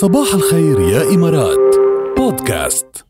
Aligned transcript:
صباح 0.00 0.34
الخير 0.34 0.80
يا 0.80 1.14
إمارات. 1.14 1.76
بودكاست. 2.16 3.04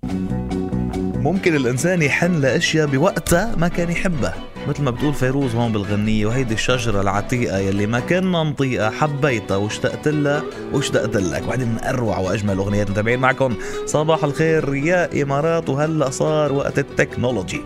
ممكن 1.15 1.57
الإنسان 1.57 2.03
يحن 2.03 2.41
لأشياء 2.41 2.87
بوقتها 2.87 3.57
ما 3.57 3.69
كان 3.69 3.91
يحبها. 3.91 4.35
مثل 4.69 4.83
ما 4.83 4.91
بتقول 4.91 5.15
فيروز 5.15 5.55
هون 5.55 5.73
بالغنية 5.73 6.27
وهيدي 6.27 6.55
الشجرة 6.55 7.01
العتيقة 7.01 7.59
يلي 7.59 7.87
ما 7.87 8.01
كنا 8.01 8.43
نطيقها 8.43 8.91
حبيتها 8.91 9.57
واشتقت 9.57 10.09
لها 10.09 10.43
واشتقت 10.73 11.17
لك. 11.17 11.43
واحدة 11.49 11.65
من 11.65 11.79
أروع 11.85 12.19
وأجمل 12.19 12.57
أغنيات 12.57 12.91
متابعين 12.91 13.21
معكم. 13.21 13.55
صباح 13.87 14.25
الخير 14.25 14.75
يا 14.75 15.23
إمارات 15.23 15.69
وهلأ 15.69 16.11
صار 16.11 16.53
وقت 16.53 16.79
ال 16.79 17.61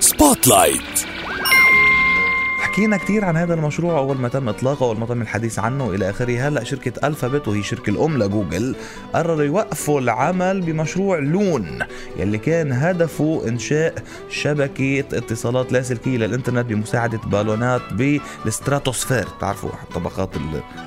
technology. 0.00 0.46
spotlight 0.46 1.06
حكينا 2.74 2.96
كثير 2.96 3.24
عن 3.24 3.36
هذا 3.36 3.54
المشروع 3.54 3.98
أول 3.98 4.16
ما 4.16 4.28
تم 4.28 4.48
إطلاقه 4.48 4.86
أول 4.86 4.98
ما 4.98 5.06
تم 5.06 5.22
الحديث 5.22 5.58
عنه 5.58 5.90
إلى 5.90 6.10
آخره. 6.10 6.48
هلأ 6.48 6.64
شركة 6.64 7.06
Alphabet 7.06 7.48
وهي 7.48 7.62
شركة 7.62 7.90
الأم 7.90 8.22
لجوجل 8.22 8.76
قرروا 9.14 9.42
يوقفوا 9.42 10.00
العمل 10.00 10.60
بمشروع 10.60 11.18
Loon 11.18 11.78
يلي 12.16 12.38
كان 12.38 12.72
هدفه 12.72 13.42
إنشاء 13.48 13.94
شبكة 14.30 15.00
اتصالات 15.00 15.72
لاسلكيه 15.72 16.16
للإنترنت 16.16 16.66
بمساعدة 16.66 17.18
بالونات 17.26 17.82
بالستراتوسفير. 17.92 19.24
بتعرفوا 19.38 19.70
طبقات 19.94 20.30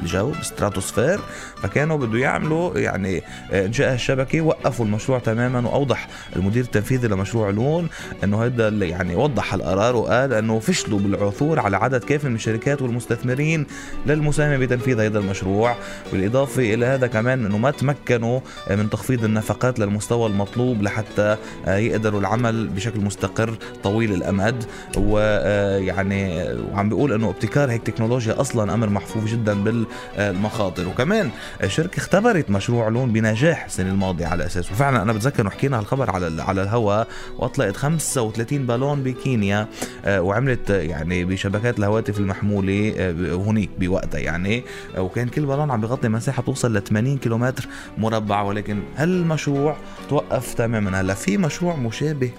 الجو 0.01 0.31
بالستراتوسفير؟ 0.31 1.19
فكانوا 1.55 1.97
بده 1.97 2.19
يعملوا 2.19 2.77
يعني 2.79 3.23
إنشاء 3.53 3.93
الشبكه 3.93 4.41
وقفوا 4.41 4.85
المشروع 4.85 5.19
تماما. 5.19 5.69
وأوضح 5.69 6.07
المدير 6.35 6.63
التنفيذي 6.63 7.07
لمشروع 7.07 7.49
Loon 7.49 7.87
إنه 8.23 8.45
هذا 8.45 8.69
يعني 8.69 9.15
وضح 9.15 9.53
القرار 9.53 9.95
وقال 9.95 10.33
إنه 10.33 10.59
فشلوا 10.59 10.99
بالعثور 10.99 11.59
على 11.59 11.76
عدد 11.77 12.03
كافي 12.03 12.29
من 12.29 12.35
الشركات 12.35 12.81
والمستثمرين 12.81 13.65
للمساهمة 14.05 14.57
بتنفيذ 14.57 14.99
هذا 14.99 15.19
المشروع 15.19 15.75
بالإضافة 16.11 16.73
إلى 16.73 16.85
هذا 16.85 17.07
كمان 17.07 17.45
أنه 17.45 17.57
ما 17.57 17.71
تمكنوا 17.71 18.39
من 18.69 18.89
تخفيض 18.89 19.23
النفقات 19.23 19.79
للمستوى 19.79 20.29
المطلوب 20.29 20.81
لحتى 20.81 21.37
يقدروا 21.67 22.19
العمل 22.19 22.67
بشكل 22.67 22.99
مستقر 22.99 23.57
طويل 23.83 24.13
الأمد. 24.13 24.63
ويعني 24.97 26.43
وعم 26.71 26.89
بيقول 26.89 27.13
أنه 27.13 27.29
ابتكار 27.29 27.71
هيك 27.71 27.83
تكنولوجيا 27.83 28.41
أصلا 28.41 28.73
أمر 28.73 28.89
محفوف 28.89 29.25
جدا 29.25 29.53
بالمخاطر. 29.63 30.87
وكمان 30.87 31.29
الشركة 31.63 31.97
اختبرت 31.97 32.49
مشروع 32.49 32.87
لون 32.87 33.11
بنجاح 33.11 33.65
السنة 33.65 33.89
الماضية 33.89 34.25
على 34.25 34.45
أساسه 34.45 34.71
وفعلا 34.71 35.01
أنا 35.01 35.13
بتذكر 35.13 35.41
إنه 35.41 35.49
حكينا 35.49 35.79
هالخبر 35.79 36.11
على 36.11 36.41
على 36.41 36.63
الهواء 36.63 37.07
وأطلقت 37.37 37.75
35 37.77 38.65
بالون 38.65 39.03
بكينيا 39.03 39.67
وعملت 40.07 40.69
يعني 40.69 41.25
بشبكات 41.25 41.66
شبكات 41.67 41.79
الهواتف 41.79 42.19
المحموله 42.19 42.93
آه، 42.97 43.35
هنيك 43.35 43.69
بوقتها 43.79 44.19
يعني. 44.19 44.63
آه، 44.95 45.01
وكان 45.01 45.27
كل 45.27 45.45
بالون 45.45 45.71
عم 45.71 45.81
بغطي 45.81 46.09
مساحة 46.09 46.41
توصل 46.41 46.77
ل 46.77 46.83
80 46.83 47.17
كيلومتر 47.17 47.67
مربع 47.97 48.41
ولكن 48.41 48.79
هالمشروع 48.95 49.75
توقف 50.09 50.53
تماما؟ 50.53 51.01
هلا 51.01 51.13
في 51.13 51.37
مشروع 51.37 51.75
مشابه 51.75 52.31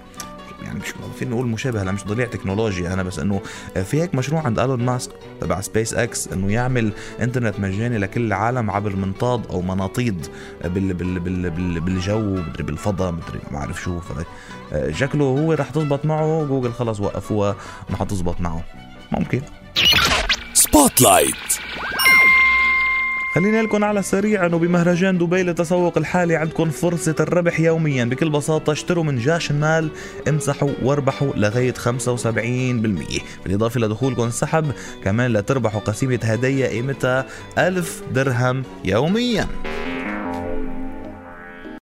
يعني 0.63 0.79
مش 0.79 0.93
فينا 1.19 1.31
نقول 1.31 1.47
مشابه 1.47 1.81
هلا 1.81 1.91
مش 1.91 2.03
ضليع 2.05 2.25
تكنولوجيا 2.25 2.93
أنا 2.93 3.03
بس 3.03 3.19
إنه 3.19 3.41
آه، 3.77 3.83
في 3.83 4.01
هيك 4.01 4.15
مشروع 4.15 4.41
عند 4.41 4.59
إيلون 4.59 4.85
ماسك 4.85 5.11
تبع 5.41 5.61
سبيس 5.61 5.93
إكس 5.93 6.27
إنه 6.27 6.51
يعمل 6.51 6.91
إنترنت 7.21 7.59
مجاني 7.59 7.97
لكل 7.97 8.21
العالم 8.21 8.71
عبر 8.71 8.95
منطاد 8.95 9.45
أو 9.49 9.61
مناطيد 9.61 10.27
بال 10.63 10.93
بال 10.93 11.19
بال 11.19 11.49
بال 11.49 11.79
بالجو 11.79 12.19
مدري 12.19 12.63
بالفضاء 12.63 13.11
مدري 13.11 13.39
ما 13.51 13.59
بعرف 13.59 13.81
شو 13.81 13.99
شكله 14.89 15.25
هو 15.25 15.53
رح 15.53 15.69
تزبط 15.69 16.05
معه 16.05 16.45
جوجل 16.45 16.71
خلص 16.71 16.99
وقفوها 16.99 17.55
ما 17.89 17.97
حتزبط 17.97 18.41
معه. 18.41 18.63
ممكن. 19.11 19.41
spotlight 20.53 21.35
خليني 23.35 23.61
قلكم 23.61 23.83
على 23.83 23.99
السريع 23.99 24.45
أنه 24.45 24.57
بمهرجان 24.59 25.17
دبي 25.17 25.43
للتسوق 25.43 25.97
الحالي 25.97 26.35
عندكم 26.35 26.69
فرصة 26.69 27.15
الربح 27.19 27.59
يوميا. 27.59 28.05
بكل 28.05 28.29
بساطة 28.29 28.71
اشتروا 28.73 29.03
من 29.03 29.17
جاشنمال 29.17 29.89
امسحوا 30.27 30.69
واربحوا 30.81 31.33
لغاية 31.35 31.73
75% 31.73 33.21
بالإضافة 33.45 33.79
لدخولكم 33.79 34.23
السحب 34.23 34.71
كمان 35.03 35.33
لتربحوا 35.33 35.81
قسيمة 35.81 36.19
هدية 36.23 36.67
قيمتها 36.67 37.25
1000 37.57 38.03
درهم 38.11 38.63
يوميا. 38.85 39.47